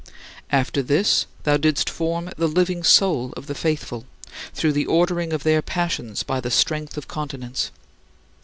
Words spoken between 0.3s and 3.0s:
After this thou didst form "the living